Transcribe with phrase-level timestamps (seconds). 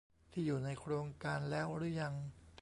[0.31, 2.13] ที่อยู่ในโครงการแล้วรึยัง